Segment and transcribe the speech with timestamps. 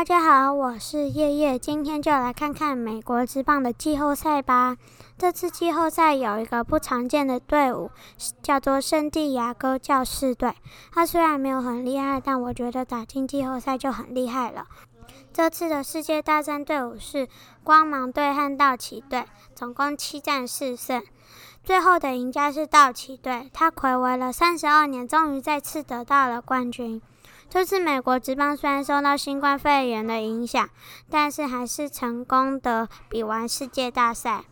[0.00, 4.78] 大家好，我是叶叶，今天就来看看美国职棒的季后赛吧。
[5.18, 7.90] 这次季后赛有一个不常见的队伍，
[8.42, 10.54] 叫做圣地亚哥教士队。
[10.90, 14.64] 他虽然没有很厉害，但我觉得打进季后赛就很厉害了。
[15.34, 17.28] 这次的世界大战队伍是
[17.62, 21.04] 光芒队和道奇队，总共七战四胜。
[21.62, 27.00] 最后的赢家是道奇队，他暌违了三十二年，终于再次得到了冠军。
[27.48, 30.68] 这次美国职棒虽然受到新冠肺炎的影响，
[31.10, 34.44] 但是还是成功的比完世界大赛。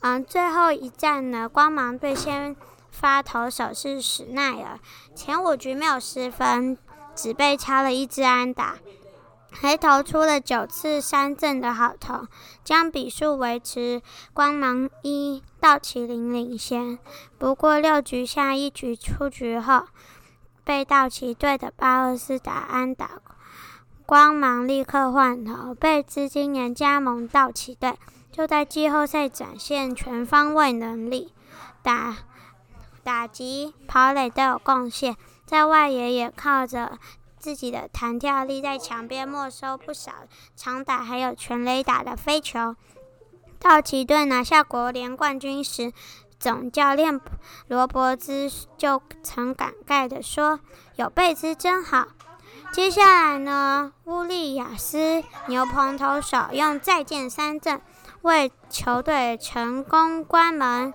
[0.00, 2.56] 嗯，最后一战呢，光芒队先
[2.90, 4.78] 发投手是史奈尔，
[5.14, 6.76] 前五局没有失分，
[7.14, 8.76] 只被敲了一支安打，
[9.52, 12.26] 还投出了九次三振的好投，
[12.64, 16.98] 将比数维持光芒一道奇零领先。
[17.38, 19.86] 不过六局下一局出局后。
[20.62, 23.18] 被道奇队的巴尔斯打安打，
[24.06, 25.74] 光芒立刻换头。
[25.74, 27.98] 贝兹今年加盟道奇队，
[28.30, 31.32] 就在季后赛展现全方位能力，
[31.82, 32.18] 打
[33.02, 36.98] 打击、跑垒都有贡献，在外野也靠着
[37.40, 40.12] 自己的弹跳力，在墙边没收不少
[40.54, 42.76] 长打，还有全垒打的飞球。
[43.58, 45.92] 道奇队拿下国联冠军时。
[46.38, 47.20] 总教练
[47.68, 50.60] 罗伯兹就曾感慨地说
[50.96, 52.08] ：“有贝兹真好。”
[52.72, 57.82] 接下来呢，乌利亚斯牛棚投手用再见三振
[58.22, 60.94] 为球队成功关门，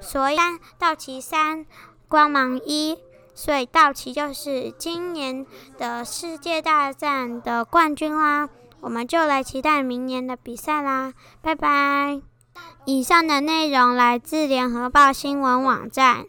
[0.00, 0.36] 所以
[0.78, 1.66] 道奇三，
[2.06, 2.96] 光芒一，
[3.36, 5.46] 所以道奇就是今年
[5.78, 8.48] 的世界大战的冠军啦。
[8.80, 11.12] 我们就来期待明年的比赛啦！
[11.42, 12.20] 拜拜。
[12.86, 16.26] 以上的内容来自联合报新闻网站。